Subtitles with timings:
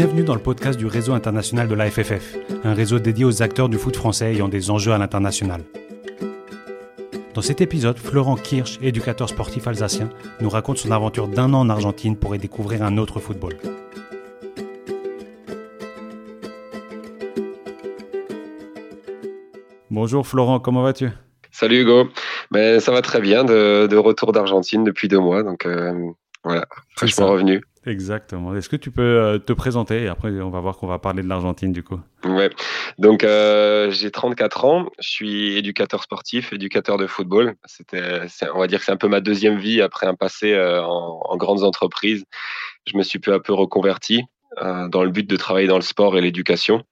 [0.00, 3.68] Bienvenue dans le podcast du réseau international de la FFF, un réseau dédié aux acteurs
[3.68, 5.64] du foot français ayant des enjeux à l'international.
[7.34, 10.08] Dans cet épisode, Florent Kirsch, éducateur sportif alsacien,
[10.40, 13.56] nous raconte son aventure d'un an en Argentine pour y découvrir un autre football.
[19.90, 21.08] Bonjour Florent, comment vas-tu?
[21.50, 22.08] Salut Hugo,
[22.52, 25.92] ben, ça va très bien, de, retour d'Argentine depuis deux mois, donc euh,
[26.44, 27.64] voilà, fraîchement revenu.
[27.88, 28.54] Exactement.
[28.54, 31.22] Est-ce que tu peux euh, te présenter et après on va voir qu'on va parler
[31.22, 31.98] de l'Argentine du coup?
[32.24, 32.50] Ouais.
[32.98, 37.54] Donc euh, j'ai 34 ans, je suis éducateur sportif, éducateur de football.
[37.64, 41.20] C'était, on va dire que c'est un peu ma deuxième vie après un passé en,
[41.24, 42.24] en, grandes entreprises.
[42.86, 44.22] Je me suis peu à peu reconverti
[44.60, 46.84] dans le but de travailler dans le sport et l'éducation.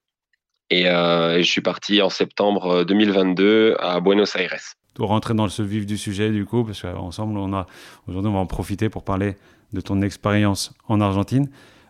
[0.72, 4.56] Euh, et, je suis parti en septembre 2022 à Buenos Aires.
[4.94, 7.66] Pour rentrer dans le vif du sujet, du coup, parce qu'ensemble, on a
[8.08, 9.36] aujourd'hui, on va en profiter pour parler
[9.72, 11.48] de ton expérience en Argentine.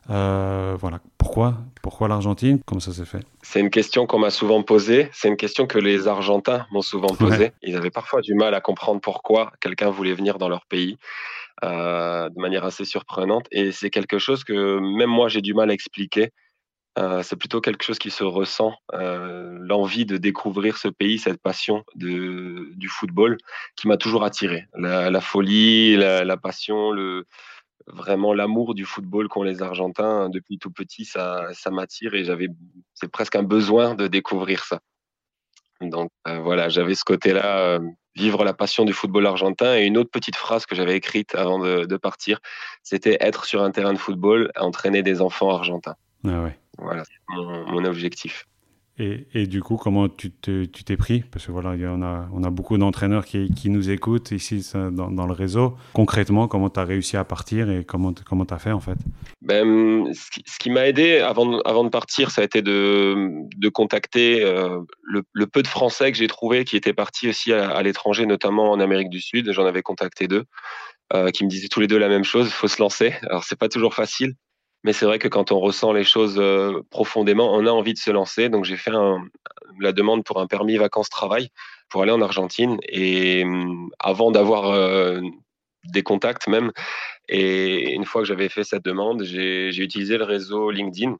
[0.08, 2.60] Euh, voilà, pourquoi Pourquoi l'Argentine?
[2.64, 3.24] Comment ça s'est fait?
[3.42, 5.08] C'est une question qu'on m'a souvent posée.
[5.12, 7.52] C'est une question que les Argentins m'ont souvent posée.
[7.62, 10.98] Ils avaient parfois du mal à comprendre pourquoi quelqu'un voulait venir dans leur pays
[11.64, 13.46] euh, de manière assez surprenante.
[13.50, 16.30] Et c'est quelque chose que même moi j'ai du mal à expliquer.
[16.98, 21.40] Euh, c'est plutôt quelque chose qui se ressent, euh, l'envie de découvrir ce pays, cette
[21.42, 23.36] passion de, du football
[23.76, 24.66] qui m'a toujours attiré.
[24.74, 27.26] La, folie, la, passion, le,
[27.86, 32.48] vraiment l'amour du football qu'ont les Argentins depuis tout petit, ça, ça m'attire et j'avais,
[32.94, 34.80] c'est presque un besoin de découvrir ça.
[35.80, 37.78] Donc euh, voilà, j'avais ce côté-là,
[38.16, 39.76] vivre la passion du football argentin.
[39.76, 42.40] Et une autre petite phrase que j'avais écrite avant de, de partir,
[42.82, 45.96] c'était être sur un terrain de football, entraîner des enfants argentins.
[46.24, 46.58] Ah ouais.
[46.78, 48.46] Voilà, c'est mon, objectif.
[48.98, 51.20] Et, du coup, comment tu t'es pris?
[51.20, 51.74] Parce que voilà,
[52.32, 55.76] on a beaucoup d'entraîneurs qui, nous écoutent ici dans, le réseau.
[55.92, 58.96] Concrètement, comment tu as réussi à partir et comment tu as fait en fait?
[59.42, 61.44] Ben, Ce qui, m'a aidé avant,
[61.84, 66.64] de partir, ça a été de, contacter euh, le, peu de Français que j'ai trouvé
[66.64, 69.52] qui étaient partis aussi à, l'étranger, notamment en Amérique du Sud.
[69.52, 70.44] J'en avais contacté deux.
[71.12, 73.14] Euh, qui me disaient tous les deux la même chose, faut se lancer.
[73.30, 74.34] Alors c'est pas toujours facile,
[74.86, 77.98] mais c'est vrai que quand on ressent les choses euh, profondément, on a envie de
[77.98, 78.48] se lancer.
[78.48, 78.92] Donc j'ai fait
[79.80, 81.48] la demande pour un permis vacances-travail
[81.88, 82.78] pour aller en Argentine.
[82.88, 85.20] Et hum, avant d'avoir euh,
[85.92, 86.70] des contacts même,
[87.28, 91.16] et une fois que j'avais fait cette demande, j'ai utilisé le réseau LinkedIn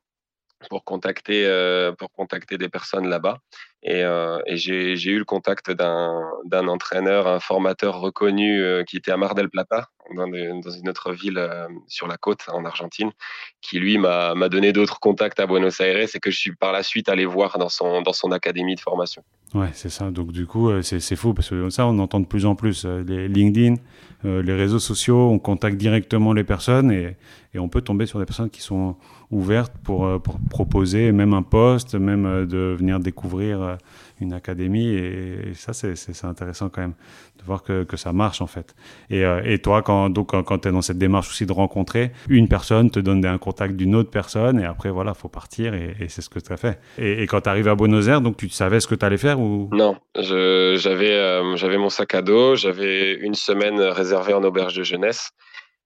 [0.71, 3.39] pour contacter, euh, pour contacter des personnes là-bas.
[3.87, 9.17] Et, euh, j'ai eu le contact d'un entraîneur, un formateur reconnu euh, qui était à
[9.17, 13.13] Mar del Plata, dans, une autre ville euh, sur la côte en Argentine,
[13.61, 16.83] qui lui m'a donné d'autres contacts à Buenos Aires et que je suis par la
[16.83, 19.23] suite allé voir dans son, dans son académie de formation.
[19.55, 20.11] Ouais, c'est ça.
[20.11, 22.85] Donc du coup, c'est fou parce que ça, on entend de plus en plus.
[22.85, 23.77] Les LinkedIn,
[24.25, 27.17] les réseaux sociaux, on contacte directement les personnes et,
[27.55, 28.97] et on peut tomber sur des personnes qui sont
[29.31, 30.21] ouvertes pour
[30.51, 34.89] proposer même un poste, même de venir découvrir euh, une académie.
[34.89, 36.95] Et, ça, c'est intéressant quand même
[37.39, 38.75] de voir que, que ça marche en fait.
[39.11, 42.13] Et, euh, et toi, quand, donc, quand, tu es dans cette démarche aussi de rencontrer,
[42.29, 45.95] une personne te donne un contact d'une autre personne et après, voilà, faut partir et,
[46.09, 46.79] c'est ce que tu as fait.
[46.99, 49.41] Et, quand tu arrives à Buenos Aires, donc tu savais ce que tu allais faire
[49.41, 49.69] ou?
[49.73, 55.31] Non, euh, j'avais mon sac à dos, j'avais une semaine réservée en auberge de jeunesse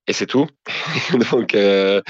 [0.07, 0.47] et c'est tout.
[1.31, 2.01] donc, euh,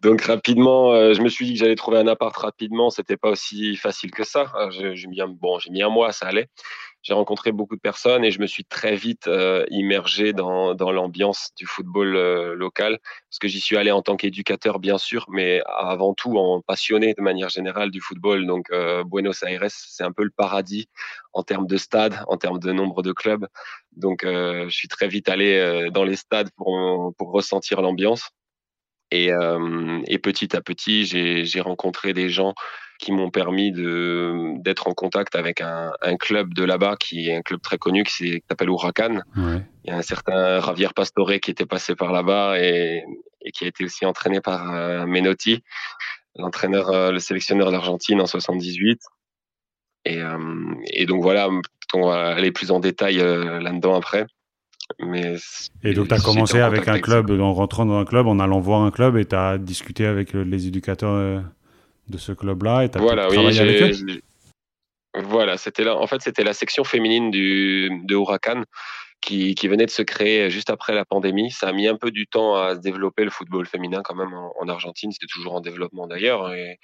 [0.00, 2.90] donc rapidement, euh, je me suis dit que j'allais trouver un appart rapidement.
[2.90, 4.52] C'était pas aussi facile que ça.
[4.70, 6.48] J'ai mis un, bon, j'ai mis un mois, ça allait
[7.02, 10.92] j'ai rencontré beaucoup de personnes et je me suis très vite euh, immergé dans, dans
[10.92, 15.26] l'ambiance du football euh, local parce que j'y suis allé en tant qu'éducateur bien sûr,
[15.30, 18.46] mais avant tout en passionné de manière générale du football.
[18.46, 20.88] Donc euh, Buenos Aires, c'est un peu le paradis
[21.32, 23.46] en termes de stades, en termes de nombre de clubs.
[23.96, 28.30] Donc je suis très vite allé dans les stades pour, pour ressentir l'ambiance.
[29.10, 29.30] Et,
[30.06, 32.54] et petit à petit, j'ai rencontré des gens
[33.00, 37.42] qui m'ont permis d'être en contact avec un, un club de là-bas qui est un
[37.42, 39.22] club très connu qui s'appelle Huracan.
[39.36, 39.62] Ouais.
[39.84, 43.02] Il y a un certain Javier Pastore qui était passé par là-bas et,
[43.40, 45.64] et, qui a été aussi entraîné par euh, Menotti,
[46.36, 49.00] l'entraîneur, euh, le sélectionneur de l'Argentine en 78.
[50.04, 51.48] Et, euh, et, donc voilà,
[51.94, 54.26] on va aller plus en détail là-dedans après.
[54.98, 55.36] Mais
[55.84, 58.60] et donc tu as commencé avec un club, en rentrant dans un club, en allant
[58.60, 61.44] voir un club et tu as discuté avec les éducateurs
[62.08, 64.20] de ce club-là et tu as voilà, oui, avec eux?
[65.24, 65.96] Voilà, c'était là.
[65.96, 68.62] En fait, c'était la section féminine du, de Huracan
[69.20, 71.50] qui, venait de se créer juste après la pandémie.
[71.50, 74.32] Ça a mis un peu du temps à se développer le football féminin quand même
[74.34, 75.12] en, Argentine.
[75.12, 76.52] C'était toujours en développement d'ailleurs.
[76.52, 76.78] Et,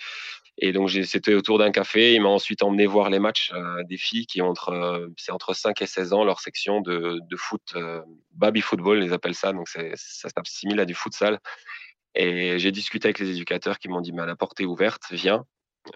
[0.58, 2.14] et, donc c'était autour d'un café.
[2.14, 5.54] Il m'a ensuite emmené voir les matchs euh, des filles qui ont entre c'est entre
[5.54, 8.00] 5 et 16 ans leur section de, de foot euh,
[8.32, 9.52] baby football ils appellent ça.
[9.52, 11.40] Donc ça s'assimile à du futsal.
[12.16, 15.44] Et j'ai discuté avec les éducateurs qui m'ont dit, bah, la porte est ouverte, viens.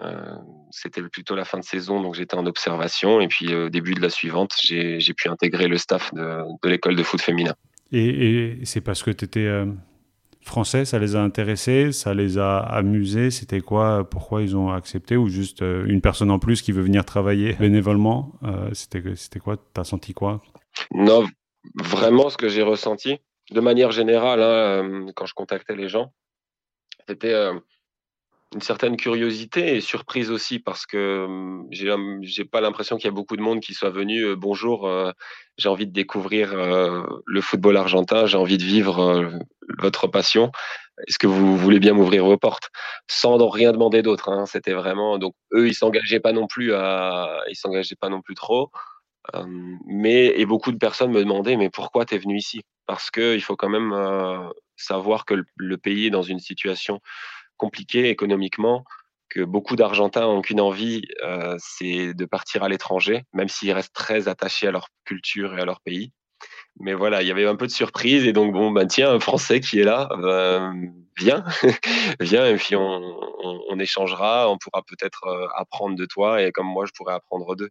[0.01, 0.37] Euh,
[0.71, 3.21] c'était plutôt la fin de saison, donc j'étais en observation.
[3.21, 6.97] Et puis au début de la suivante, j'ai pu intégrer le staff de, de l'école
[6.97, 7.55] de foot féminin.
[7.93, 8.07] Et,
[8.61, 9.49] et c'est parce que tu étais
[10.43, 13.31] français, ça les a intéressés, ça les a amusés.
[13.31, 16.83] C'était quoi Pourquoi ils ont accepté Ou juste euh, une personne en plus qui veut
[16.83, 20.41] venir travailler bénévolement euh, C'était c'était quoi T'as senti quoi?
[20.93, 21.27] Non,
[21.75, 23.19] vraiment ce que j'ai ressenti,
[23.51, 26.13] de manière générale, hein, euh, quand je contactais les gens,
[27.09, 27.35] c'était
[28.53, 31.29] une certaine curiosité et surprise aussi parce que
[31.71, 35.13] j'ai j'ai pas l'impression qu'il y a beaucoup de monde qui soit venu bonjour euh,
[35.57, 39.31] j'ai envie de découvrir le football argentin j'ai envie de vivre
[39.79, 40.51] votre passion
[41.07, 42.71] est-ce que vous voulez bien m'ouvrir vos portes
[43.09, 44.47] sans rien demander d'autre hein.
[44.47, 48.35] c'était vraiment donc eux ils s'engageaient pas non plus à ils s'engageaient pas non plus
[48.35, 48.71] trop
[49.87, 53.37] mais et beaucoup de personnes me demandaient mais pourquoi tu es venu ici parce que
[53.37, 53.95] il faut quand même
[54.77, 57.01] savoir que le pays est dans une situation
[57.61, 58.85] compliqué économiquement,
[59.29, 63.95] que beaucoup d'Argentins ont qu'une envie, euh, c'est de partir à l'étranger, même s'ils restent
[63.95, 66.11] très attachés à leur culture et à leur pays.
[66.79, 69.21] Mais voilà, il y avait un peu de surprise et donc bon, ben tiens, un
[69.21, 70.75] Français qui est là, ben,
[71.19, 71.45] viens,
[72.21, 73.21] viens et puis on,
[73.69, 77.55] on, échangera, on pourra peut-être euh, apprendre de toi et comme moi je pourrais apprendre
[77.57, 77.71] d'eux.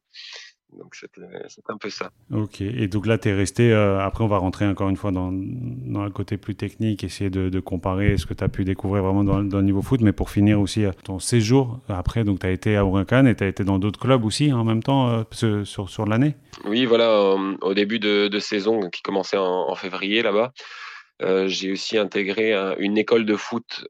[0.78, 1.22] Donc c'était
[1.68, 2.12] un peu ça.
[2.32, 5.12] Ok, et donc là tu es resté, euh, après on va rentrer encore une fois
[5.12, 8.66] dans, dans le côté plus technique, essayer de, de comparer ce que tu as pu
[8.66, 12.24] découvrir vraiment dans, dans, le niveau foot, mais pour finir aussi euh, ton séjour, après
[12.24, 14.64] donc tu as été à Huracan et tu as été dans d'autres clubs aussi en
[14.64, 16.36] même temps euh, sur, sur l'année.
[16.66, 20.52] Oui, voilà, au début de, de, saison qui commençait en, en février là-bas,
[21.48, 23.86] j'ai aussi intégré une école de foot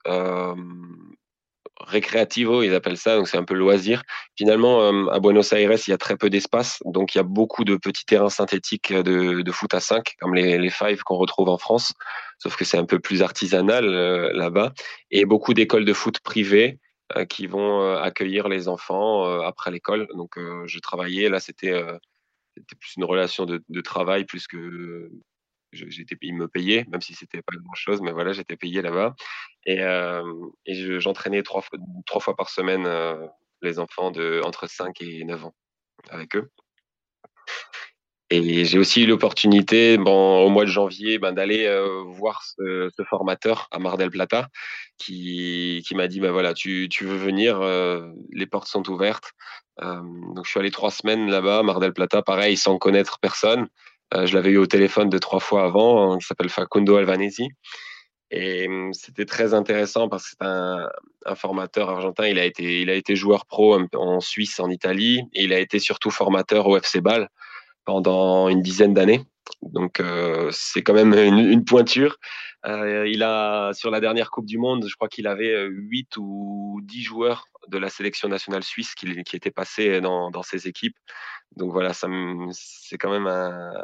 [1.86, 4.04] récréativo, ils appellent ça, donc c'est un peu loisir.
[4.38, 7.24] Finalement, euh, à Buenos Aires, il y a très peu d'espace, donc il y a
[7.24, 11.50] beaucoup de petits terrains synthétiques de, foot à 5, comme les, les five qu'on retrouve
[11.50, 11.94] en France,
[12.38, 14.74] sauf que c'est un peu plus artisanal euh, là-bas,
[15.12, 16.80] et beaucoup d'écoles de foot privées
[17.18, 20.08] euh, qui vont accueillir les enfants après l'école.
[20.16, 21.74] Donc je travaillais, là c'était
[22.80, 25.10] plus une relation de, travail plus que
[25.72, 29.16] j'étais il me payait même si c'était pas grand chose mais voilà j'étais payé là-bas.
[29.66, 30.24] Et, euh,
[30.66, 33.28] et j'entraînais trois fois trois fois par semaine euh,
[33.62, 35.56] les enfants de entre 5 et 9 ans
[36.10, 36.50] avec eux.
[38.32, 42.92] Et j'ai aussi eu l'opportunité bon, au mois de janvier ben, d'aller euh, voir ce,
[43.10, 44.50] formateur à Mar del Plata
[45.00, 47.60] qui, qui m'a dit ben voilà tu, tu veux venir
[48.32, 49.34] les portes sont ouvertes.
[49.82, 53.68] Donc je suis allé trois semaines là-bas Mar del Plata pareil sans connaître personne
[54.14, 57.50] je l'avais eu au téléphone deux, trois fois avant, hein, qui s'appelle Facundo Alvanesi.
[58.32, 60.90] Et hum, c'était très intéressant parce que c'est un,
[61.36, 62.28] formateur argentin.
[62.28, 65.60] Il a été, il a été joueur pro en Suisse, en Italie, et il a
[65.60, 67.30] été surtout formateur au FC Bâle
[67.86, 69.22] pendant une dizaine d'années.
[69.62, 72.18] Donc euh, c'est quand même une pointure.
[72.66, 76.82] Euh, il a sur la dernière Coupe du Monde, je crois qu'il avait 8 ou
[76.84, 80.98] 10 joueurs de la sélection nationale suisse qui, étaient passés dans, dans ses équipes.
[81.56, 83.28] Donc voilà, c'est quand même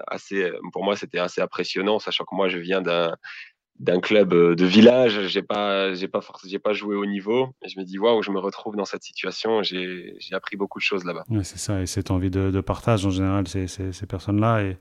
[0.08, 5.28] assez, pour moi, c'était assez impressionnant, sachant que moi, je viens d'un club de village,
[5.28, 7.50] j'ai pas, j'ai pas joué au niveau.
[7.66, 9.64] Je me dis waouh, je me retrouve dans cette situation.
[9.64, 11.24] J'ai, appris beaucoup de choses là-bas.
[11.44, 13.68] C'est ça, et cette envie de, de partage en général, ces,
[14.08, 14.78] personnes-là, et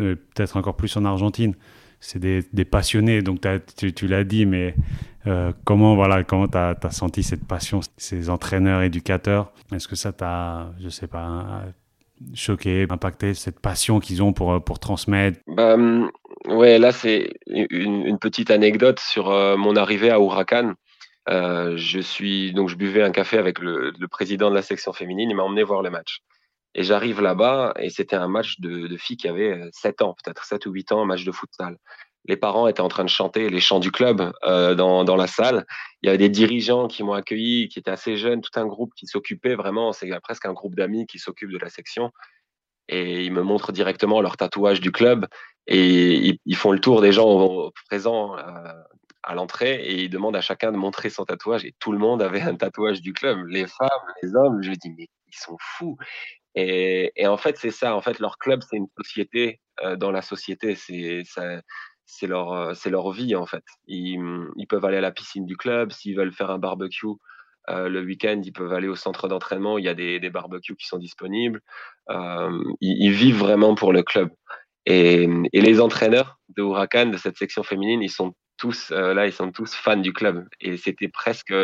[0.00, 1.54] euh, peut-être encore plus en Argentine.
[2.04, 3.40] C'est des, passionnés, donc
[3.76, 4.74] tu, l'as dit, mais
[5.26, 9.52] euh, comment voilà, comment tu as, senti cette passion, ces entraîneurs, éducateurs?
[9.72, 11.62] Est-ce que ça t'a, je sais pas,
[12.34, 15.38] choqué, impacté, cette passion qu'ils ont pour, pour transmettre?
[15.46, 16.10] Bah, hum,
[16.46, 20.74] Ouais, là, c'est une, une, petite anecdote sur euh, mon arrivée à Huracan.
[21.28, 24.92] Euh, je suis donc je buvais un café avec le, le président de la section
[24.92, 25.30] féminine.
[25.30, 26.20] Il m'a emmené voir le match.
[26.74, 30.66] Et j'arrive là-bas et c'était un match de, filles qui avaient 7 ans, peut-être 7
[30.66, 31.76] ou 8 ans, un match de futsal
[32.24, 35.66] les parents étaient en train de chanter les chants du club euh, dans, la salle.
[36.02, 38.92] Il y avait des dirigeants qui m'ont accueilli, qui étaient assez jeunes, tout un groupe
[38.94, 42.10] qui s'occupait vraiment, c'est presque un groupe d'amis qui s'occupe de la section.
[42.88, 45.26] Et ils me montrent directement leur tatouage du club
[45.66, 48.72] et ils, font le tour des gens présents euh,
[49.22, 52.22] à l'entrée et ils demandent à chacun de montrer son tatouage et tout le monde
[52.22, 53.88] avait un tatouage du club, les femmes,
[54.22, 54.62] les hommes.
[54.62, 55.96] Je dis mais ils sont fous.
[56.54, 60.10] Et, et en fait c'est ça, en fait leur club c'est une société euh, dans
[60.10, 61.60] la société, c'est ça
[62.04, 63.64] c'est leur, euh, c'est leur vie en fait.
[63.86, 64.20] Ils,
[64.56, 67.06] ils, peuvent aller à la piscine du club, s'ils veulent faire un barbecue
[67.70, 70.76] euh, le week-end, ils peuvent aller au centre d'entraînement, il y a des, des barbecues
[70.76, 71.60] qui sont disponibles.
[72.10, 74.30] Euh, ils, vivent vraiment pour le club.
[74.84, 79.26] Et, et, les entraîneurs de Huracan, de cette section féminine, ils sont tous euh, là,
[79.26, 80.46] ils sont tous fans du club.
[80.60, 81.54] Et c'était presque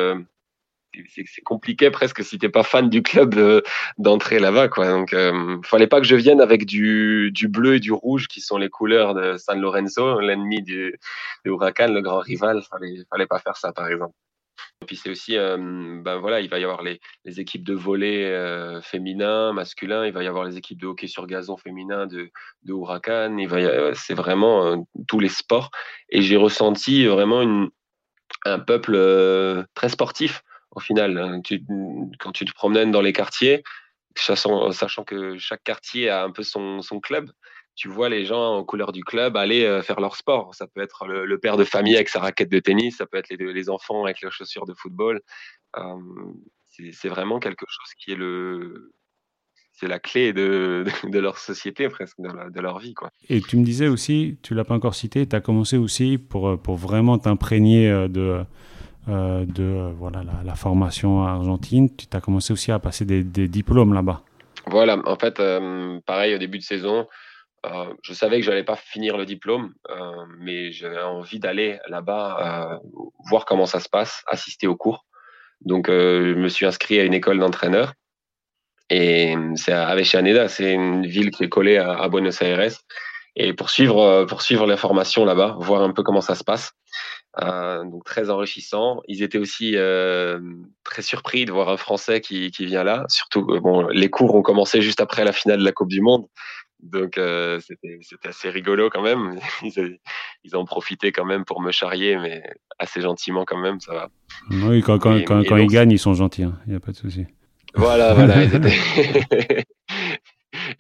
[1.15, 3.63] c'est compliqué presque si t'es pas fan du club
[3.99, 4.89] d'entrer là-bas quoi.
[4.89, 8.57] Donc euh, fallait pas que je vienne avec du, bleu et du rouge qui sont
[8.57, 10.99] les couleurs de San Lorenzo, l'ennemi du,
[11.45, 12.63] du Huracan, le grand rival.
[12.71, 14.15] Fallait fallait pas faire ça par exemple.
[14.81, 18.81] Et puis c'est aussi, ben voilà, il va y avoir les, équipes de volley euh,
[18.81, 22.31] féminin, masculin, il va y avoir les équipes de hockey sur gazon féminin de,
[22.63, 23.37] de Huracan,
[23.95, 24.77] c'est vraiment euh,
[25.09, 25.71] tous les sports.
[26.11, 27.69] Et j'ai ressenti vraiment
[28.45, 30.43] un peuple très sportif
[30.79, 31.19] au final.
[31.19, 31.41] Hein.
[32.19, 33.63] quand tu te promènes dans les quartiers,
[34.17, 37.31] sachant, que chaque quartier a un peu son, club,
[37.77, 40.55] tu vois les gens en couleur du club aller euh, faire leur sport.
[40.55, 43.31] Ça peut être le, père de famille avec sa raquette de tennis, ça peut être
[43.31, 45.21] les, enfants avec leurs chaussures de football.
[46.93, 48.93] c'est vraiment quelque chose qui est le,
[49.73, 52.95] c'est la clé de, leur société presque, de, leur vie.
[52.95, 53.11] Quoi.
[53.29, 56.61] Et tu me disais aussi, tu l'as pas encore cité, tu as commencé aussi pour,
[56.61, 58.45] pour vraiment t'imprégner euh, de,
[59.09, 61.95] euh, de euh, voilà, la, formation argentine.
[61.95, 64.23] Tu as commencé aussi à passer des, diplômes là-bas.
[64.67, 67.07] Voilà, en fait, euh, pareil, au début de saison,
[68.03, 69.75] je savais que je n'allais pas finir le diplôme,
[70.39, 72.81] mais j'avais envie d'aller là-bas,
[73.29, 75.05] voir comment ça se passe, assister aux cours.
[75.63, 77.93] Donc, je me suis inscrit à une école d'entraîneur.
[78.91, 82.71] Et c'est à Avellaneda, c'est une ville qui est collée à, Buenos Aires.
[83.37, 86.73] Et pour suivre, pour suivre la formation là-bas, voir un peu comment ça se passe.
[87.43, 89.01] Euh, donc très enrichissant.
[89.07, 90.41] Ils étaient aussi euh,
[90.85, 93.05] très surpris de voir un Français qui, qui vient là.
[93.09, 96.01] Surtout, euh, bon, les cours ont commencé juste après la finale de la Coupe du
[96.01, 96.27] Monde.
[96.81, 97.15] Donc
[97.61, 99.39] c'était assez rigolo quand même.
[99.63, 99.99] Ils,
[100.45, 102.43] ils, ont profité quand même pour me charrier, mais
[102.79, 104.09] assez gentiment quand même, ça va.
[104.51, 106.57] Oui, quand, quand, quand, quand ils gagnent, ils sont gentils, hein.
[106.67, 107.27] il n'y a pas de souci.
[107.75, 108.45] Voilà, voilà.
[108.45, 109.65] ils étaient...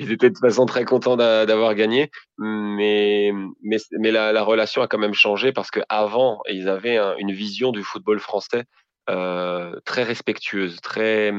[0.09, 4.89] ils étaient de toute façon très contents d'avoir gagné, mais mais, la, la, relation a
[4.89, 8.65] quand même changé parce qu'avant ils avaient une vision du football français
[9.11, 11.33] euh, très respectueuse, très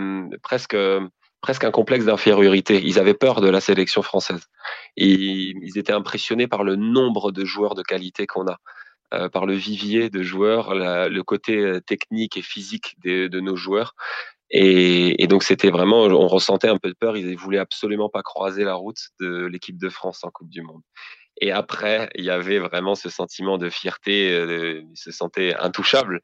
[0.43, 0.77] presque
[1.41, 2.81] presque un complexe d'infériorité.
[2.83, 4.45] Ils avaient peur de la sélection française.
[4.97, 8.57] Ils étaient impressionnés par le nombre de joueurs de qualité qu'on a.
[9.11, 13.55] Euh, par le vivier de joueurs, le côté euh, technique et physique de, de nos
[13.55, 13.95] joueurs.
[14.51, 17.17] Et, et, donc c'était vraiment, on ressentait un peu de peur.
[17.17, 20.81] Ils voulaient absolument pas croiser la route de l'équipe de France en Coupe du Monde.
[21.41, 26.21] Et après, il y avait vraiment ce sentiment de fierté, euh, ils se sentaient intouchables,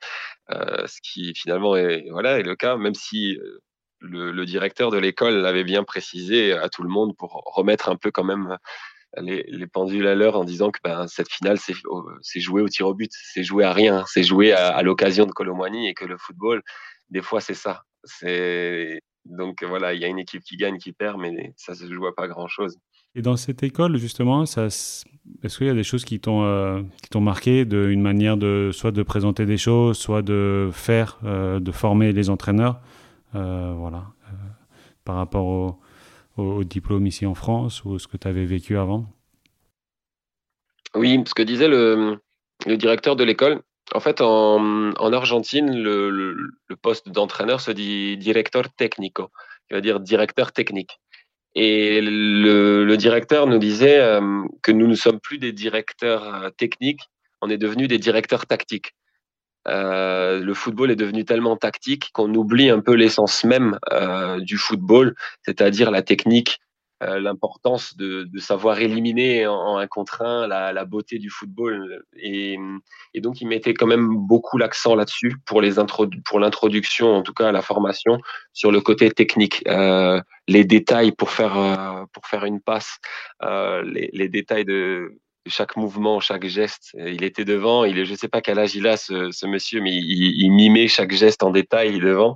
[0.52, 3.60] euh, ce qui finalement est, voilà, est le cas, même si euh,
[4.00, 7.96] le, le directeur de l'école l'avait bien précisé à tout le monde pour remettre un
[7.96, 8.58] peu quand même
[9.22, 12.88] les, les pendules à l'heure en disant que ben, cette finale, c'est joué au tir
[12.88, 16.18] au but, c'est joué à rien, c'est joué à, l'occasion de Colomboigny et que le
[16.18, 16.62] football,
[17.10, 17.84] des fois, c'est ça.
[18.04, 21.92] C'est donc voilà, il y a une équipe qui gagne, qui perd, mais ça se
[21.92, 22.78] joue à pas grand chose.
[23.16, 25.06] Et dans cette école, justement, est-ce
[25.58, 26.82] qu'il y a des choses qui t'ont euh,
[27.16, 31.72] marqué, de, une manière de soit de présenter des choses, soit de faire, euh, de
[31.72, 32.82] former les entraîneurs,
[33.34, 34.04] euh, voilà,
[35.06, 35.80] par rapport au,
[36.38, 39.06] au, diplôme ici en France ou ce que tu avais vécu avant?
[40.94, 42.22] Oui, ce que disait le,
[42.66, 43.62] directeur de l'école,
[43.94, 46.36] en fait, en, Argentine, le,
[46.82, 49.30] poste d'entraîneur se dit directeur technico,
[49.68, 51.00] qui veut dire directeur technique.
[51.54, 57.02] Et le, directeur nous disait euh, que nous ne sommes plus des directeurs euh, techniques,
[57.42, 58.94] on est devenus des directeurs tactiques.
[59.68, 63.80] Euh, le football est devenu tellement tactique qu'on oublie un peu l'essence même
[64.40, 66.60] du football, c'est-à-dire la technique,
[67.04, 72.04] euh, l'importance de, savoir éliminer en, un contre un la, beauté du football.
[72.16, 72.58] Et,
[73.18, 77.62] donc, il mettait quand même beaucoup l'accent là-dessus pour l'introduction, en tout cas à la
[77.62, 78.18] formation,
[78.54, 82.98] sur le côté technique, euh, les détails pour faire euh, pour faire une passe,
[83.44, 86.96] euh, les, détails de chaque mouvement, chaque geste.
[86.98, 90.44] Il était devant, il je sais pas quel âge il a ce, monsieur, mais il,
[90.44, 92.36] il, mimait chaque geste en détail devant.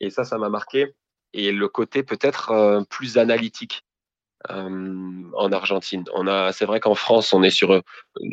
[0.00, 0.94] Et ça, ça m'a marqué.
[1.32, 3.84] Et le côté peut-être euh, plus analytique
[4.50, 6.04] euh, en Argentine.
[6.14, 7.80] On a, c'est vrai qu'en France, on est sur euh,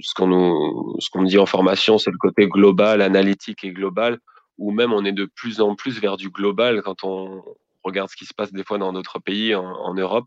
[0.02, 4.20] ce qu'on nous, ce qu'on dit en formation, c'est le côté global, analytique et global,
[4.58, 7.44] ou même on est de plus en plus vers du global quand on
[7.84, 10.26] regarde ce qui se passe des fois dans d'autres pays en, Europe.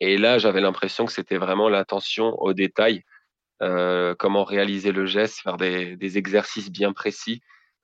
[0.00, 3.02] Et là, j'avais l'impression que c'était vraiment l'attention aux détails,
[3.62, 7.40] euh, comment réaliser le geste, faire des, des exercices bien précis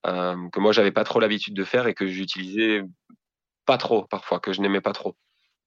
[0.06, 2.82] euh, que moi j'avais pas trop l'habitude de faire et que j'utilisais
[3.66, 5.14] pas trop parfois, que je n'aimais pas trop.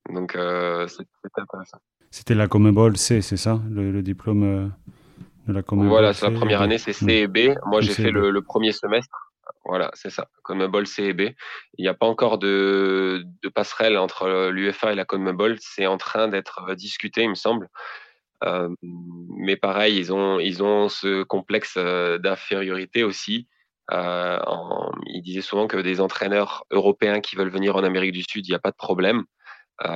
[0.10, 1.08] Donc, euh, c'était
[1.38, 1.78] intéressant.
[2.10, 4.72] C'était la Comebol C, c'est ça, le, diplôme
[5.48, 7.56] de la Comebol Voilà, c'est la première année, c'est C et B.
[7.66, 9.33] Moi, j'ai fait le, premier semestre.
[9.74, 11.22] Voilà, c'est ça, Comebol C et B.
[11.80, 13.26] Il n'y a pas encore de,
[13.56, 15.58] passerelle entre l'UFA et la Comebol.
[15.60, 17.70] C'est en train d'être euh, discuté, il me semble.
[18.92, 23.48] mais pareil, ils ont, ils ce complexe d'infériorité aussi.
[23.92, 28.52] il disait souvent que des entraîneurs européens qui veulent venir en Amérique du Sud, il
[28.52, 29.24] n'y a pas de problème.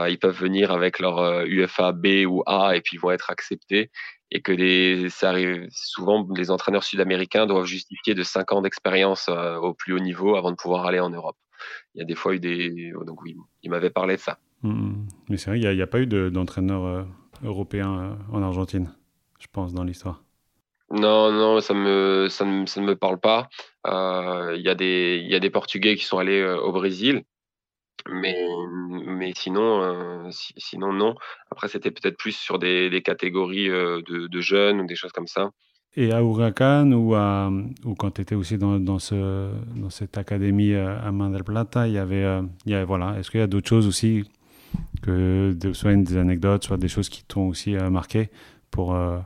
[0.10, 3.92] ils peuvent venir avec leur UFA B ou A et puis vont être acceptés
[4.32, 9.30] et que les, ça arrive souvent les entraîneurs sud-américains doivent justifier de 5 ans d'expérience
[9.30, 11.38] au plus haut niveau avant de pouvoir aller en Europe.
[11.96, 14.38] Il y a des fois eu des donc oui, il m'avait parlé de ça.
[14.64, 15.08] Mmh.
[15.30, 17.04] Mais c'est vrai, il n'y a, pas eu d'entraîneur euh,
[17.44, 18.94] européen euh, en Argentine,
[19.40, 20.24] je pense, dans l'histoire.
[20.90, 23.50] Non, non, ça me, ça, ne, ça ne me parle pas.
[23.86, 27.24] Euh, il y, des, y a des Portugais qui sont allés au Brésil,
[28.10, 28.36] mais,
[29.06, 31.16] mais sinon, sinon non.
[31.52, 35.52] Après, c'était peut-être plus sur des, catégories de, de, jeunes ou des choses comme ça.
[35.96, 41.12] Et à Huracan ou, quand tu étais aussi dans, dans, ce, dans cette académie à
[41.12, 43.18] Mar Plata, il y avait, voilà.
[43.18, 44.24] Est-ce qu'il y a d'autres choses aussi
[45.02, 48.30] que soit des anecdotes, soit des choses qui t'ont aussi euh, marqué
[48.72, 49.20] pour euh,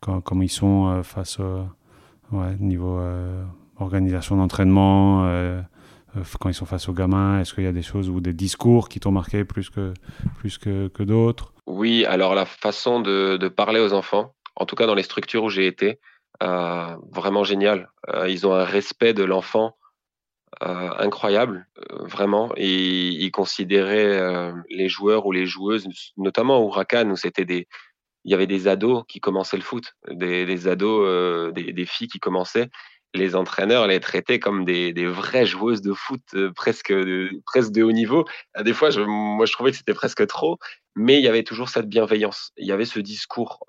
[0.00, 3.00] comment ils sont euh, face au niveau
[3.78, 5.24] organisation d'entraînement,
[6.38, 8.88] quand ils sont face aux gamins, est-ce qu'il y a des choses ou des discours
[8.88, 9.92] qui t'ont marqué plus que,
[10.38, 11.52] plus que, que d'autres?
[11.66, 15.50] Oui, alors la façon de, parler aux enfants, en tout cas dans les structures où
[15.50, 16.00] j'ai été,
[16.40, 17.90] vraiment génial.
[18.28, 19.76] ils ont un respect de l'enfant
[20.62, 22.52] euh, incroyable, euh, vraiment.
[22.56, 25.88] Et il considérait euh, les joueurs ou les joueuses,
[26.18, 27.66] notamment au Huracan, où c'était des,
[28.24, 32.68] il y avait des ados qui commençaient le foot, des, ados, des, filles qui commençaient.
[33.14, 36.22] Les entraîneurs les traitaient comme des, des vraies joueuses de foot,
[36.54, 38.24] presque, de, presque de haut niveau.
[38.60, 40.58] Des fois, je, moi, je trouvais que c'était presque trop,
[40.94, 42.52] mais il y avait toujours cette bienveillance.
[42.56, 43.64] Il y avait ce discours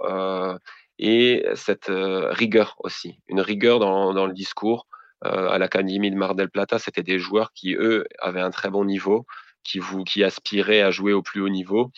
[1.00, 4.86] et cette rigueur aussi, une rigueur dans, dans le discours.
[5.24, 8.72] Euh, à l'académie de Mar del Plata, c'était des joueurs qui, eux, avaient un très
[8.72, 9.28] bon niveau,
[9.64, 11.92] qui, vous, qui aspiraient à jouer au plus haut niveau.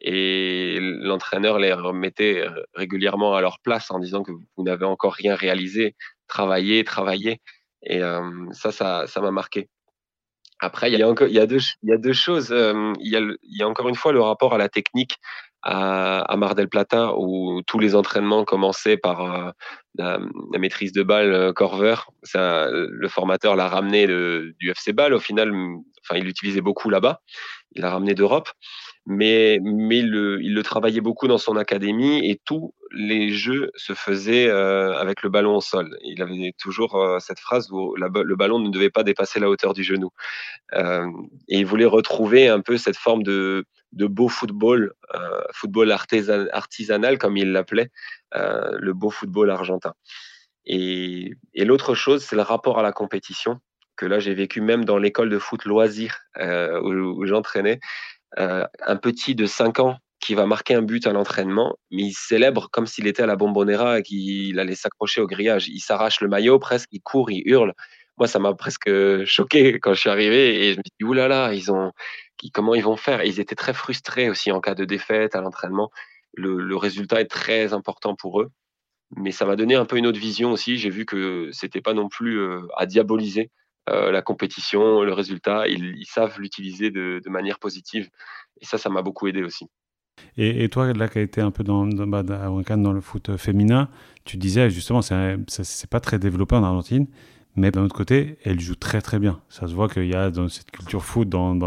[0.00, 5.34] Et l'entraîneur les remettait régulièrement à leur place en disant que vous n'avez encore rien
[5.34, 5.94] réalisé,
[6.28, 7.40] travaillez, travaillez.
[7.84, 8.72] Et euh, ça,
[9.06, 9.68] ça, m'a marqué.
[10.60, 12.52] Après, il y a, encore, il y a, deux, il y a deux choses.
[12.52, 15.16] Euh, il, y a, il y a encore une fois le rapport à la technique
[15.62, 19.50] à, Mar del Plata où tous les entraînements commençaient par euh,
[19.96, 20.18] la,
[20.58, 21.96] maîtrise de balle Corver.
[22.22, 25.14] Ça, le formateur l'a ramené du FC Ball.
[25.14, 25.52] Au final,
[26.04, 27.20] enfin, il l'utilisait beaucoup là-bas.
[27.74, 28.50] Il l'a ramené d'Europe,
[29.06, 33.94] mais mais le, il le travaillait beaucoup dans son académie et tous les jeux se
[33.94, 35.96] faisaient euh, avec le ballon au sol.
[36.02, 39.82] Il avait toujours cette phrase où le ballon ne devait pas dépasser la hauteur du
[39.82, 40.10] genou.
[40.74, 47.18] et il voulait retrouver un peu cette forme de de beau football, euh, football artisanal
[47.18, 47.90] comme il l'appelait,
[48.34, 49.94] euh, le beau football argentin.
[50.64, 53.60] Et, l'autre chose, c'est le rapport à la compétition,
[53.96, 57.80] que là j'ai vécu même dans l'école de foot loisir euh, où, j'entraînais.
[58.36, 62.68] Un petit de 5 ans qui va marquer un but à l'entraînement, mais il célèbre
[62.70, 65.68] comme s'il était à la bombonera et qu'il allait s'accrocher au grillage.
[65.68, 67.74] Il s'arrache le maillot presque, il court, il hurle.
[68.18, 68.88] Moi, ça m'a presque
[69.24, 71.90] choqué quand je suis arrivé et je me suis dit, oulala, ils ont,
[72.54, 73.24] comment ils vont faire?
[73.24, 75.90] ils étaient très frustrés aussi en cas de défaite à l'entraînement.
[76.34, 78.50] Le, résultat est très important pour eux.
[79.16, 80.78] Mais ça m'a donné un peu une autre vision aussi.
[80.78, 85.68] J'ai vu que c'était pas non plus euh, à diaboliser euh, la compétition, le résultat.
[85.68, 88.08] Ils, savent l'utiliser de, manière positive.
[88.60, 89.66] Et ça, ça m'a beaucoup aidé aussi.
[90.36, 93.88] Et, toi, là, qui as été un peu dans, dans, bah, dans le foot féminin,
[94.24, 97.06] tu disais justement, c'est pas très développé en Argentine.
[97.54, 99.40] Mais d'un autre côté, elle joue très très bien.
[99.48, 101.60] Ça se voit qu'il y a cette culture foot en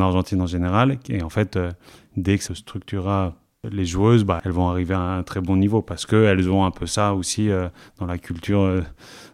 [0.00, 0.98] Argentine en général.
[1.08, 1.70] Et en fait, euh,
[2.16, 3.36] dès que se structurera
[3.70, 6.70] les joueuses, bah, elles vont arriver à un très bon niveau parce qu'elles ont un
[6.70, 8.82] peu ça aussi euh, dans la culture euh,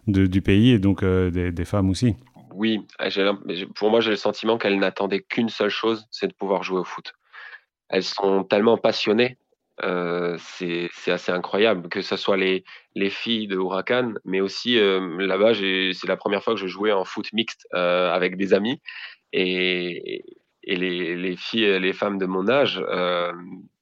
[0.07, 2.15] du pays et donc des, des, femmes aussi.
[2.53, 2.85] Oui,
[3.75, 6.83] pour moi, j'ai le sentiment qu'elles n'attendaient qu'une seule chose, c'est de pouvoir jouer au
[6.83, 7.13] foot.
[7.89, 9.37] Elles sont tellement passionnées
[9.83, 12.65] euh, c'est assez incroyable que ce soit les,
[12.95, 16.91] les filles de Huracan, mais aussi euh, là-bas, c'est la première fois que je jouais
[16.91, 18.81] en foot mixte euh, avec des amis
[19.31, 20.25] et,
[20.63, 22.83] et les, les, filles, les femmes de mon âge,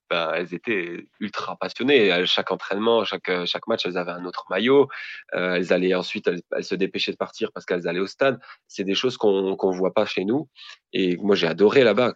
[0.10, 2.12] ben, elles étaient ultra passionnées.
[2.12, 4.88] À chaque entraînement, chaque, chaque match, elles avaient un autre maillot.
[5.36, 8.39] Euh, elles allaient ensuite, elles, se dépêchaient de partir parce qu'elles allaient au stade.
[8.67, 10.50] C'est des choses qu'on qu'on voit pas chez nous.
[10.93, 12.15] Et moi, j'ai adoré là-bas.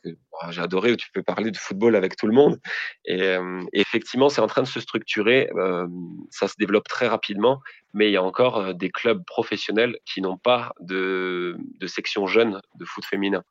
[0.50, 2.60] J'ai adoré où tu peux parler de football avec tout le monde.
[3.06, 5.50] Et, euh, effectivement, c'est en train de se structurer.
[5.56, 5.88] Euh,
[6.30, 7.62] ça se développe très rapidement,
[7.94, 12.28] mais il y a encore euh, des clubs professionnels qui n'ont pas de, de section
[12.28, 13.44] jeune de foot féminin.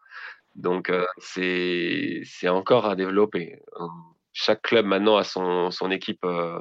[0.57, 3.61] Donc, euh, c'est encore à développer
[4.33, 6.59] chaque club maintenant a son, son équipe, euh,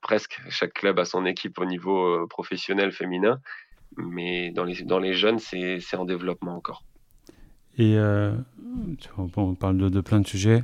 [0.00, 3.40] presque chaque club a son équipe au niveau euh, professionnel féminin,
[3.96, 6.82] mais dans les, dans les jeunes, c'est en développement encore.
[7.78, 8.34] Et euh,
[9.36, 10.62] on parle de, de, plein de sujets.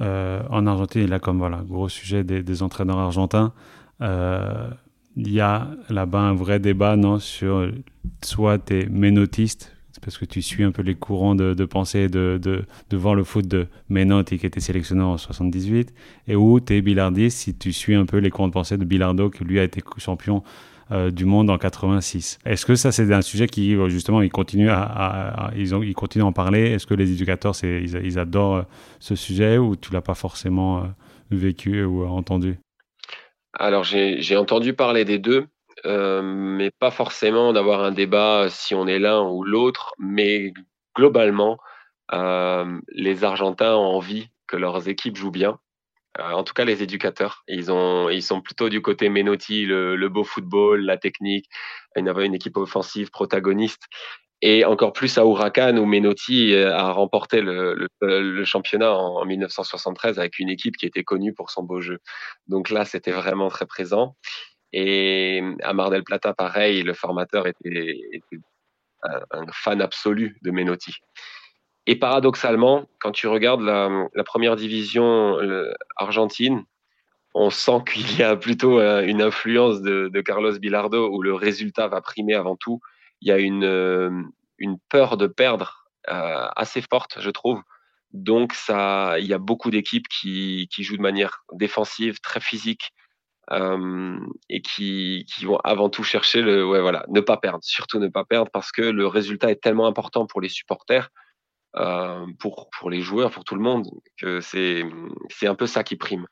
[0.00, 3.52] en Argentine, il a comme voilà, gros sujet des, des entraîneurs argentins.
[4.00, 7.70] il y a là-bas un vrai débat non, sur
[8.22, 12.64] soit tu es ménotiste, parce que tu suis un peu les courants de, pensée de,
[12.92, 15.92] voir le foot de Menotti qui était sélectionné en 78,
[16.28, 18.84] et où tu es billardiste si tu suis un peu les courants de pensée de
[18.84, 20.42] Bilardo qui lui a été champion
[20.92, 22.40] euh, du monde en 86.
[22.44, 26.24] Est-ce que ça c'est un sujet qui justement ils continuent à, ils, ont, ils continuent
[26.24, 26.72] à en parler?
[26.72, 28.62] Est-ce que les éducateurs c'est, ils, adorent euh,
[28.98, 30.86] ce sujet ou tu l'as pas forcément euh,
[31.30, 32.58] vécu ou entendu?
[33.56, 35.46] Alors j'ai entendu parler des deux.
[35.86, 40.52] Euh, mais pas forcément d'avoir un débat si on est l'un ou l'autre, mais
[40.96, 41.58] globalement,
[42.12, 45.58] euh, les Argentins ont envie que leurs équipes jouent bien.
[46.18, 50.08] Euh, en tout cas, les éducateurs, ils, ont, ils sont plutôt du côté Menotti, le,
[50.08, 51.46] beau football, la technique,
[51.96, 53.84] une, une équipe offensive protagoniste.
[54.42, 57.88] Et encore plus à Huracan, où Menotti a remporté le,
[58.44, 61.98] championnat en, 1973 avec une équipe qui était connue pour son beau jeu.
[62.48, 64.16] Donc là, c'était vraiment très présent.
[64.72, 68.00] Et à Mar del Plata, pareil, le formateur était,
[69.02, 70.94] un, fan absolu de Menotti.
[71.86, 75.36] Et paradoxalement, quand tu regardes la, première division
[75.96, 76.64] argentine,
[77.34, 81.88] on sent qu'il y a plutôt euh, une influence de, Carlos Bilardo où le résultat
[81.88, 82.80] va primer avant tout.
[83.20, 84.10] Il y a une, euh,
[84.88, 87.62] peur de perdre euh, assez forte, je trouve.
[88.12, 92.92] Donc, il y a beaucoup d'équipes qui, qui jouent de manière défensive, très physique,
[93.52, 97.98] euh, et qui, qui, vont avant tout chercher le, ouais, voilà, ne pas perdre, surtout
[97.98, 101.10] ne pas perdre parce que le résultat est tellement important pour les supporters,
[101.76, 104.84] euh, pour, pour les joueurs, pour tout le monde, que c'est,
[105.30, 106.26] c'est un peu ça qui prime.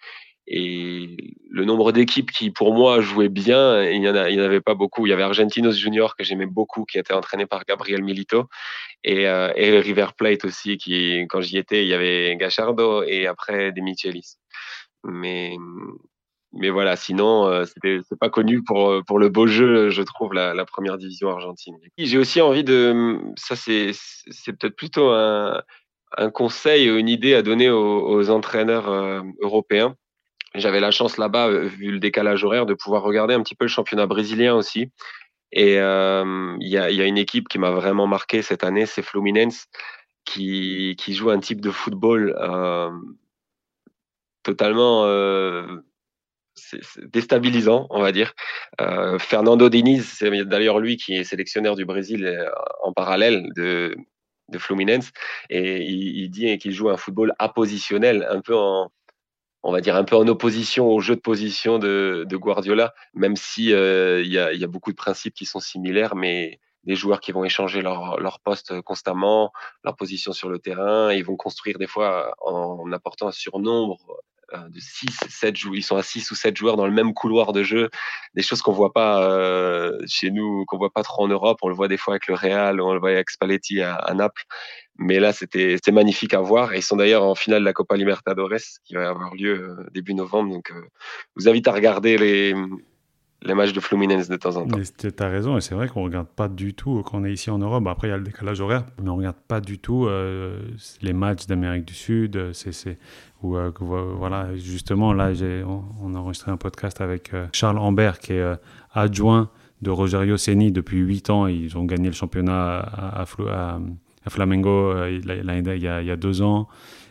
[0.50, 1.16] Et
[1.50, 4.62] le nombre d'équipes qui, pour moi, jouaient bien, il n'y en, a, il y avait
[4.62, 5.06] pas beaucoup.
[5.06, 8.48] Il y avait Argentinos Junior que j'aimais beaucoup, qui était entraîné par Gabriel Milito,
[9.04, 13.26] et, euh, et River Plate aussi, qui, quand j'y étais, il y avait Gachardo et
[13.26, 14.36] après des Michelis.
[15.04, 15.54] Mais
[16.52, 20.32] mais voilà, sinon, euh, c'est pas connu pour, euh, pour le beau jeu, je trouve,
[20.32, 21.76] la, la première division argentine.
[21.98, 23.18] J'ai aussi envie de.
[23.36, 23.92] Ça, c'est
[24.58, 25.62] peut-être plutôt un,
[26.16, 29.94] un, conseil ou une idée à donner aux, entraîneurs euh, européens.
[30.54, 33.70] J'avais la chance là-bas, vu le décalage horaire, de pouvoir regarder un petit peu le
[33.70, 34.90] championnat brésilien aussi.
[35.52, 39.02] Et il y, a, y, a, une équipe qui m'a vraiment marqué cette année, c'est
[39.02, 39.66] Fluminense,
[40.24, 42.34] qui, qui joue un type de football
[44.42, 45.04] totalement
[47.12, 48.34] déstabilisant, on va dire.
[48.80, 52.48] Euh, Fernando Diniz, c'est d'ailleurs lui qui est sélectionneur du Brésil euh,
[52.82, 53.96] en parallèle de,
[54.56, 55.10] Fluminense,
[55.50, 58.90] et il, dit qu'il joue un football appositionnel, un peu en,
[59.62, 63.74] on va dire un peu en opposition au jeu de position de, Guardiola, même si
[63.74, 67.44] euh, il y, a, beaucoup de principes qui sont similaires, mais des joueurs qui vont
[67.44, 69.52] échanger leur, poste constamment,
[69.84, 73.98] leur position sur le terrain, ils vont construire des fois en apportant un surnombre
[74.52, 75.76] de 6, 7 joueurs.
[75.76, 77.90] Ils sont à 6 ou 7 joueurs dans le même couloir de jeu.
[78.34, 81.58] Des choses qu'on voit pas euh, chez nous, qu'on voit pas trop en Europe.
[81.62, 84.44] On le voit des fois avec le Real, on le voit avec Spalletti à, Naples.
[84.96, 86.72] Mais là, c'était magnifique à voir.
[86.72, 89.86] Et ils sont d'ailleurs en finale de la Copa Libertadores qui va avoir lieu euh,
[89.92, 90.52] début novembre.
[90.52, 90.80] Donc, je
[91.36, 92.54] vous invite à regarder les,
[93.42, 94.78] les matchs de Fluminense de temps en temps.
[94.98, 97.32] Tu as raison, et c'est vrai qu'on ne regarde pas du tout quand on est
[97.32, 97.86] ici en Europe.
[97.86, 100.60] Après, il y a le décalage horaire, mais on ne regarde pas du tout euh,
[101.02, 102.52] les matchs d'Amérique du Sud.
[102.52, 102.98] C'est,
[103.44, 105.30] euh, voilà, justement, là,
[105.66, 108.56] on, on, a enregistré un podcast avec euh, Charles Ambert, qui est
[108.92, 109.50] adjoint
[109.82, 111.46] de Rogerio Ceni depuis 8 ans.
[111.46, 116.42] Ils ont gagné le championnat à, à, Flamengo il, y a, il y a deux
[116.42, 116.66] ans.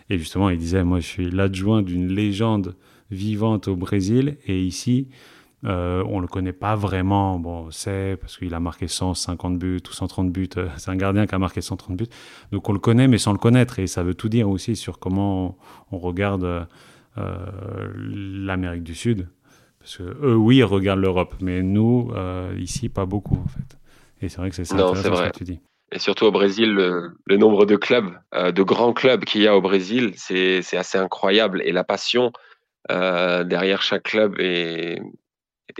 [0.10, 2.76] Et justement, il disait, moi, je suis l'adjoint d'une légende
[3.12, 5.08] vivante au Brésil, et ici,
[5.65, 9.91] euh, on le connaît pas vraiment, bon, c'est parce qu'il a marqué 150 buts ou
[9.91, 10.50] 130 buts.
[10.58, 12.08] Euh, c'est un gardien qui a marqué 130 buts.
[12.52, 13.80] Donc on le connaît, mais sans le connaître.
[13.80, 15.58] Et ça veut tout dire aussi sur comment
[15.91, 16.67] on, regarde
[17.17, 19.30] euh, l'Amérique du Sud.
[19.80, 23.78] Parce que eux, oui, ils regardent l'Europe, mais nous, euh, ici, pas beaucoup, en fait.
[24.22, 25.60] Et c'est vrai que c'est ça ce que tu dis.
[25.91, 29.62] Et surtout au Brésil, le, nombre de clubs, de grands clubs qu'il y a au
[29.62, 31.62] Brésil, c'est assez incroyable.
[31.63, 32.34] Et la passion
[32.89, 35.00] derrière chaque club est,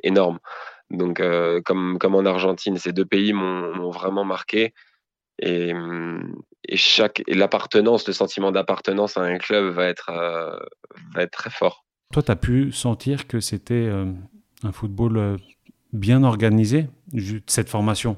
[0.04, 0.40] énorme.
[0.90, 4.74] Donc, euh, comme, en Argentine, ces deux pays m'ont vraiment marqué.
[5.40, 5.72] Et,
[6.68, 10.58] et chaque l'appartenance, le sentiment d'appartenance à un club va être, euh,
[11.14, 11.86] va être très fort.
[12.14, 14.06] Toi, tu as pu sentir que c'était euh,
[14.64, 15.38] un football
[15.94, 16.88] bien organisé,
[17.46, 18.18] cette formation?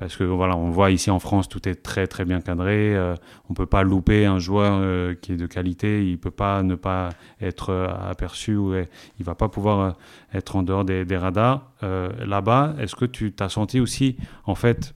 [0.00, 2.96] Parce que voilà, on voit ici en France, tout est très très bien cadré.
[2.96, 3.14] Euh,
[3.50, 6.08] on peut pas louper un joueur euh, qui est de qualité.
[6.08, 9.98] Il peut pas ne pas être euh, aperçu ou il va pas pouvoir
[10.32, 11.70] être en dehors des, radars.
[11.82, 14.94] Là-bas, est-ce que tu t'as senti aussi, en fait,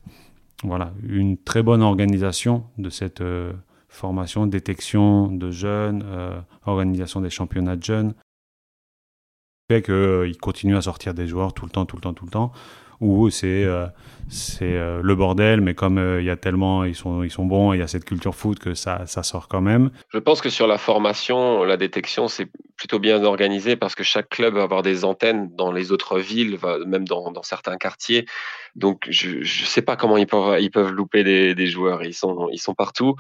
[0.63, 3.23] voilà, une très bonne organisation de cette
[3.89, 6.03] formation, détection de jeunes,
[6.65, 8.15] organisation des championnats de jeunes?
[9.71, 12.31] Fait qu'ils continuent à sortir des joueurs tout le temps, tout le temps, tout le
[12.31, 12.53] temps,
[13.01, 13.67] ou c'est
[14.29, 17.45] c'est euh, le bordel, mais comme euh, il y a tellement, ils sont, ils sont
[17.45, 19.91] bons, il y a cette culture foot que ça, ça sort quand même.
[20.13, 24.29] Je pense que sur la formation, la détection, c'est plutôt bien organisé parce que chaque
[24.29, 28.27] club va avoir des antennes dans les autres villes, même dans, certains quartiers.
[28.75, 32.03] Donc, je ne sais pas comment ils peuvent, ils peuvent louper des, des, joueurs.
[32.03, 33.15] Ils sont, ils sont partout.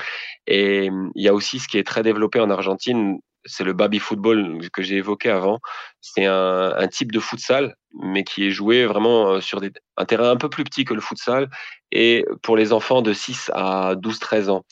[0.46, 3.98] Et il y a aussi ce qui est très développé en Argentine, c'est le baby
[3.98, 5.60] football que j'ai évoqué avant.
[6.00, 10.30] C'est un, type de futsal, mais qui est joué vraiment euh, sur des, un terrain
[10.30, 11.48] un peu plus petit que le futsal
[11.92, 14.64] et pour les enfants de 6 à 12-13 ans.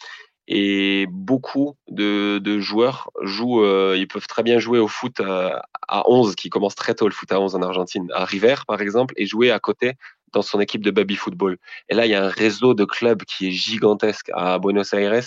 [0.48, 6.08] Et beaucoup de, joueurs jouent, euh, ils peuvent très bien jouer au foot à, à
[6.08, 9.14] 11, qui commence très tôt le foot à 11 en Argentine, à River par exemple,
[9.16, 9.94] et jouer à côté
[10.32, 11.58] dans son équipe de baby football.
[11.88, 15.22] Et là, il y a un réseau de clubs qui est gigantesque à Buenos Aires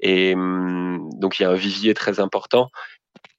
[0.00, 2.70] et hum, donc il y a un vivier très important.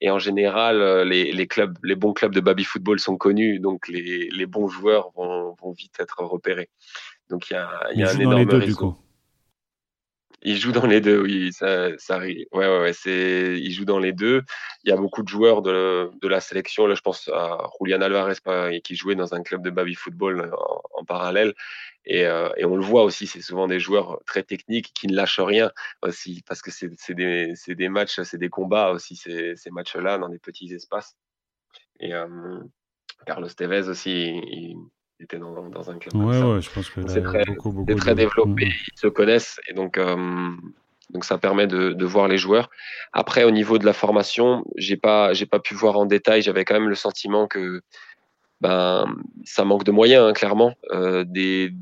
[0.02, 3.60] Et en général, euh, les, les, clubs, les bons clubs de baby football sont connus,
[3.60, 6.70] donc les, les bons joueurs vont, vont, vite être repérés.
[7.28, 8.66] Donc il y a, il y a un énorme deux, réseau.
[8.66, 8.96] Du coup.
[10.42, 11.52] Il joue dans les deux, oui.
[11.52, 14.42] Ça, ça, ouais, ouais, ouais, c'est, il joue dans les deux.
[14.84, 16.86] Il y a beaucoup de joueurs de, de la sélection.
[16.86, 18.36] Là, je pense à Julian Alvarez
[18.82, 21.54] qui jouait dans un club de baby football en, en parallèle.
[22.06, 25.14] Et, euh, et, on le voit aussi, c'est souvent des joueurs très techniques qui ne
[25.14, 25.70] lâchent rien
[26.02, 30.30] aussi, parce que c'est des, des, matchs, c'est des combats aussi, ces, ces matchs-là, dans
[30.30, 31.16] des petits espaces.
[32.00, 32.60] Et euh,
[33.26, 34.76] Carlos Tevez aussi, il,
[35.20, 36.14] était dans, dans, un club.
[36.14, 38.16] Ouais, ouais, je pense que c'est très, beaucoup, beaucoup très de...
[38.16, 38.72] développé, mmh.
[38.94, 40.16] ils se connaissent, et donc, euh,
[41.10, 42.70] donc ça permet de, de, voir les joueurs.
[43.12, 46.64] Après, au niveau de la formation, j'ai pas, j'ai pas pu voir en détail, j'avais
[46.64, 47.82] quand même le sentiment que
[48.60, 49.06] ben,
[49.44, 50.74] ça manque de moyens, hein, clairement.
[50.92, 51.72] Euh, des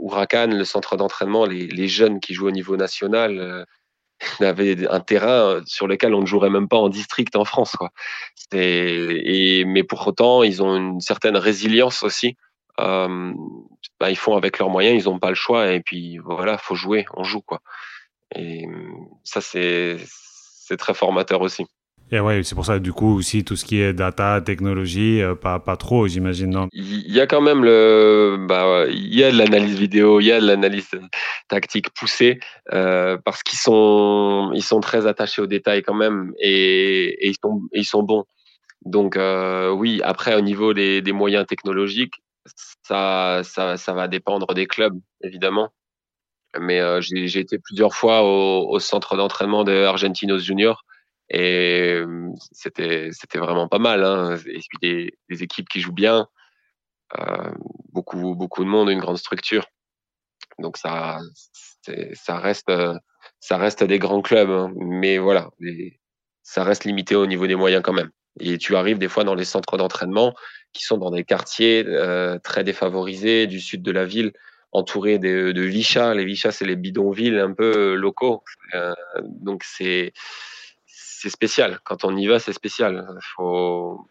[0.00, 3.64] Huracan, le centre d'entraînement, les, les, jeunes qui jouent au niveau national euh,
[4.40, 7.76] avaient un terrain sur lequel on ne jouerait même pas en district en France.
[7.76, 7.90] Quoi.
[8.52, 12.36] Et, mais pour autant, ils ont une certaine résilience aussi.
[12.80, 13.32] Euh,
[14.00, 15.72] ben, ils font avec leurs moyens, ils n'ont pas le choix.
[15.72, 17.42] Et puis voilà, faut jouer, on joue.
[17.42, 17.60] Quoi.
[18.34, 18.66] Et
[19.24, 19.98] ça, c'est
[20.78, 21.66] très formateur aussi.
[22.10, 25.34] Et ouais, c'est pour ça, du coup, aussi, tout ce qui est data, technologie, euh,
[25.34, 26.68] pas, pas trop, j'imagine, non?
[26.72, 30.32] Il y a quand même le, bah, il y a de l'analyse vidéo, il y
[30.32, 30.90] a de l'analyse
[31.48, 32.38] tactique poussée,
[32.74, 37.36] euh, parce qu'ils sont, ils sont très attachés aux détails quand même, et, et ils
[37.42, 38.24] sont, ils sont bons.
[38.84, 42.16] Donc, euh, oui, après, au niveau des, des moyens technologiques,
[42.82, 45.72] ça, ça, va dépendre des clubs, évidemment.
[46.58, 50.84] Mais euh, j'ai été plusieurs fois au, centre d'entraînement de Argentinos Junior
[51.30, 52.02] et
[52.50, 54.04] c'était c'était vraiment pas mal.
[54.04, 54.36] Hein.
[54.46, 54.78] Et puis
[55.30, 56.28] des, équipes qui jouent bien,
[57.18, 57.52] euh,
[57.92, 59.66] beaucoup beaucoup de monde, une grande structure.
[60.58, 61.20] Donc ça
[62.28, 62.70] reste
[63.84, 64.72] des grands clubs, hein.
[64.76, 65.50] mais voilà,
[66.42, 68.10] ça reste limité au niveau des moyens quand même.
[68.40, 70.34] Et tu arrives des fois dans les centres d'entraînement
[70.72, 74.32] qui sont dans des quartiers euh, très défavorisés du sud de la ville,
[74.72, 76.14] entourés de, de vichas.
[76.14, 78.42] Les vichas, c'est les bidonvilles un peu locaux.
[78.74, 78.94] Euh,
[79.26, 80.12] donc c'est
[80.86, 81.78] c'est spécial.
[81.84, 83.06] Quand on y va, c'est spécial.
[83.36, 84.08] Faut,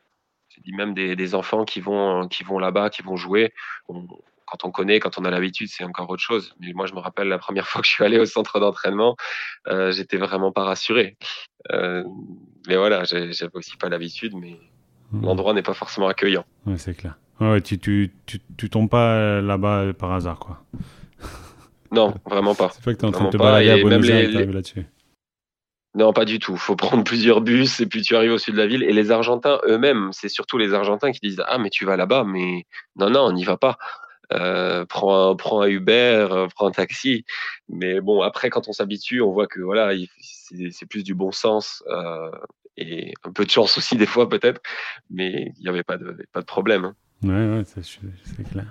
[0.48, 3.54] je dis même des, enfants qui vont, qui vont là-bas, qui vont jouer.
[4.52, 6.54] Quand on connaît, quand on a l'habitude, c'est encore autre chose.
[6.60, 9.16] Mais moi, je me rappelle la première fois que je suis allé au centre d'entraînement,
[9.68, 11.18] euh, j'étais vraiment pas rassuré.
[11.72, 12.04] Euh,
[12.68, 14.60] mais voilà, j'avais aussi pas l'habitude, mais
[15.12, 15.26] mmh.
[15.26, 16.46] l'endroit n'est pas forcément accueillant.
[16.66, 17.18] Ouais, c'est clair.
[17.40, 20.64] Ouais, tu, tu, tu, tu tombes pas là-bas par hasard, quoi.
[21.94, 22.70] Non, vraiment pas.
[22.70, 24.86] C'est pas que tu es en train de te balader à Buenos Aires là-dessus.
[25.94, 26.54] Non, pas du tout.
[26.54, 28.84] Il faut prendre plusieurs bus et puis tu arrives au sud de la ville.
[28.84, 32.24] Et les Argentins eux-mêmes, c'est surtout les Argentins qui disent Ah, mais tu vas là-bas,
[32.26, 33.78] mais non, non, on n'y va pas.
[34.34, 37.26] Euh, prends, un, prends un Uber, euh, prends un taxi.
[37.70, 39.92] Mais bon, après, quand on s'habitue, on voit que voilà,
[40.72, 42.32] c'est plus du bon sens euh,
[42.78, 44.62] et un peu de chance aussi, des fois, peut-être.
[45.10, 46.86] Mais il n'y avait pas de, pas de problème.
[46.86, 46.96] Hein.
[47.24, 48.66] Ouais, ouais, c'est clair.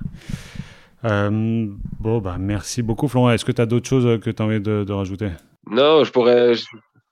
[1.04, 1.66] Euh,
[1.98, 3.30] bon, bah, merci beaucoup, Florent.
[3.30, 5.30] Est-ce que tu as d'autres choses que tu as envie de, de rajouter?
[5.66, 6.54] Non, je pourrais.
[6.54, 6.64] Je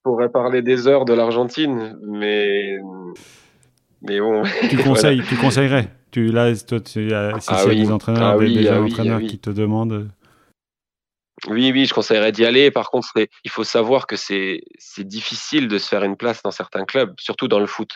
[0.03, 2.79] pourrais parler des heures de l'Argentine, mais
[4.03, 4.43] mais bon.
[4.71, 5.29] Tu conseilles, voilà.
[5.29, 5.98] tu conseillerais?
[6.11, 7.77] Tu là, toi, tu, si ah, y a oui.
[7.77, 10.11] des entraîneurs, ah, des, oui, des ah, entraîneurs qui te demandent.
[11.49, 12.71] Oui, oui, je conseillerais d'y aller.
[12.71, 16.51] Par contre, il faut savoir que c'est c'est difficile de se faire une place dans
[16.51, 17.91] certains clubs, surtout dans le foot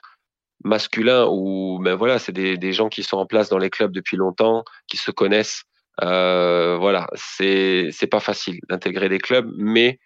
[0.64, 3.92] masculin où ben voilà, c'est des, des gens qui sont en place dans les clubs
[3.92, 5.64] depuis longtemps, qui se connaissent.
[6.02, 9.98] Euh, voilà, c'est c'est pas facile d'intégrer des clubs, mais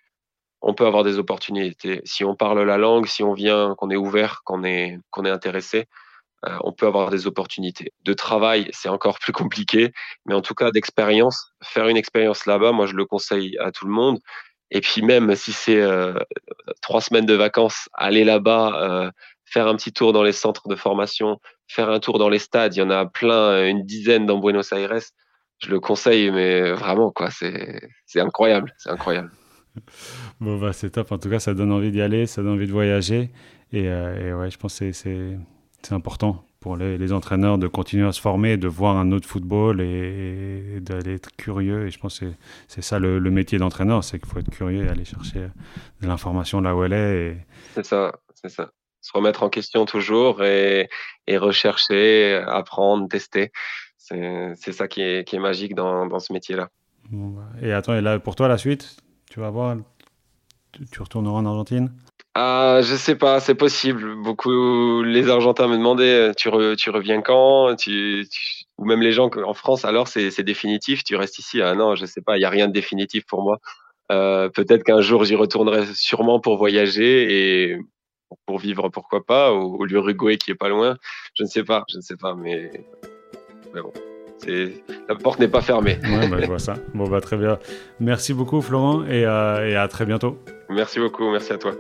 [0.63, 2.01] on peut avoir des opportunités.
[2.05, 5.31] Si on parle la langue, si on vient, qu'on est ouvert, qu'on est, qu'on est
[5.31, 5.87] intéressé,
[6.45, 7.93] euh, on peut avoir des opportunités.
[8.05, 9.93] De travail, c'est encore plus compliqué,
[10.27, 13.87] mais en tout cas d'expérience, faire une expérience là-bas, moi je le conseille à tout
[13.87, 14.19] le monde.
[14.71, 16.15] Et puis même si c'est euh,
[16.83, 19.11] trois semaines de vacances, aller là-bas, euh,
[19.45, 22.75] faire un petit tour dans les centres de formation, faire un tour dans les stades.
[22.75, 24.99] Il y en a plein, une dizaine dans Buenos Aires.
[25.59, 27.81] Je le conseille, mais vraiment, quoi, c'est
[28.17, 29.31] incroyable, c'est incroyable.
[30.41, 31.13] Bon, bah, c'est top.
[31.13, 33.31] En tout cas, ça donne envie d'y aller, ça donne envie de voyager.
[33.73, 35.37] Et, et ouais, je pense que c'est
[35.91, 40.81] important pour les, entraîneurs de continuer à se former, de voir un autre football et,
[40.81, 41.87] d'aller être curieux.
[41.87, 42.27] Et je pense que
[42.67, 45.49] c'est ça le, métier d'entraîneur, c'est qu'il faut être curieux et aller chercher
[46.01, 47.37] de l'information là où elle est.
[47.75, 48.71] C'est ça, c'est ça.
[49.01, 50.89] Se remettre en question toujours et,
[51.29, 53.53] et rechercher, apprendre, tester.
[53.97, 56.69] C'est ça qui est, qui est, magique dans, dans ce métier-là.
[57.11, 58.97] Bah, et attends, et là, pour toi, la suite,
[59.31, 59.77] tu vas voir,
[60.91, 61.93] tu retourneras en Argentine?
[62.39, 64.15] Ah, je sais pas, c'est possible.
[64.23, 67.75] Beaucoup, les Argentins me demandaient, tu, tu reviens quand
[68.79, 71.63] Ou même les gens en France, alors c'est définitif, tu restes ici.
[71.63, 73.59] Ah non, je sais pas, il y a rien de définitif pour moi.
[74.13, 77.79] Euh, Peut-être qu'un jour j'y retournerai sûrement pour voyager et
[78.45, 80.97] pour vivre, pourquoi pas, au, au l'Uruguay qui est pas loin.
[81.35, 82.71] Je ne sais pas, je ne sais pas, mais,
[83.75, 83.93] mais bon
[85.09, 85.99] la porte n'est pas fermée.
[86.05, 86.75] Ouais, bah, je vois ça.
[86.95, 87.59] Bon, bah, très bien.
[88.01, 90.39] Merci beaucoup, Florent, et, euh, et à très bientôt.
[90.69, 91.73] Merci beaucoup, merci à toi.